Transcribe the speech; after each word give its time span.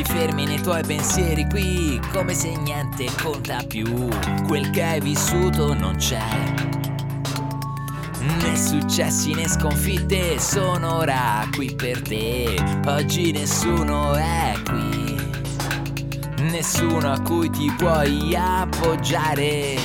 fermi 0.00 0.46
nei 0.46 0.60
tuoi 0.62 0.82
pensieri 0.82 1.46
qui, 1.48 2.00
come 2.12 2.32
se 2.32 2.56
niente 2.56 3.06
conta 3.22 3.62
più. 3.66 4.08
Quel 4.46 4.70
che 4.70 4.82
hai 4.82 5.00
vissuto 5.00 5.74
non 5.74 5.96
c'è. 5.96 6.20
Né 8.20 8.56
successi 8.56 9.34
né 9.34 9.46
sconfitte 9.48 10.38
sono 10.38 10.96
ora 10.96 11.46
qui 11.54 11.74
per 11.74 12.00
te. 12.00 12.54
Oggi 12.86 13.32
nessuno 13.32 14.14
è 14.14 14.54
qui. 14.64 15.20
Nessuno 16.50 17.12
a 17.12 17.20
cui 17.20 17.50
ti 17.50 17.70
puoi 17.76 18.34
appoggiare. 18.34 19.76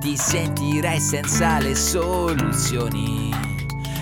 Ti 0.00 0.16
sentirai 0.16 0.98
senza 0.98 1.60
le 1.60 1.74
soluzioni. 1.74 3.30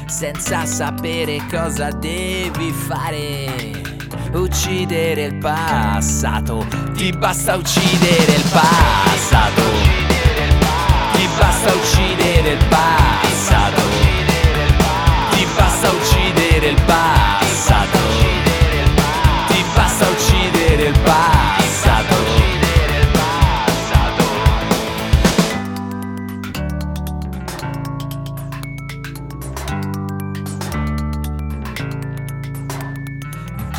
Senza 0.06 0.64
sapere 0.64 1.44
cosa 1.50 1.90
devi 1.90 2.70
fare. 2.72 3.87
Uccidere 4.32 5.24
il 5.24 5.36
passato. 5.36 6.66
Ti 6.94 7.12
basta 7.12 7.56
uccidere 7.56 8.34
il 8.34 8.44
passato. 8.50 9.62
Ti 11.12 11.28
basta 11.38 11.72
uccidere 11.72 12.07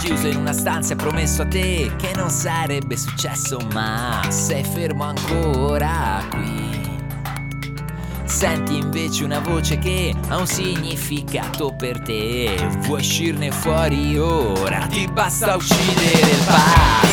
Chiuso 0.10 0.26
in 0.26 0.38
una 0.38 0.54
stanza 0.54 0.94
e 0.94 0.96
promesso 0.96 1.44
a 1.44 1.46
te 1.46 1.92
che 1.96 2.14
non 2.16 2.32
sarebbe 2.32 2.98
successo 2.98 3.60
ma 3.74 4.26
sei 4.30 4.64
fermo 4.64 5.04
ancora 5.04 6.26
qui. 6.32 6.98
Senti 8.24 8.78
invece 8.78 9.24
una 9.24 9.38
voce 9.38 9.78
che 9.78 10.16
ha 10.30 10.38
un 10.38 10.48
significato 10.48 11.76
per 11.76 12.02
te. 12.02 12.56
Vuoi 12.80 13.02
uscirne 13.02 13.52
fuori 13.52 14.18
ora? 14.18 14.88
Ti 14.88 15.08
basta 15.12 15.56
uccidere 15.56 16.32
il 16.32 16.44
passato. 16.44 17.09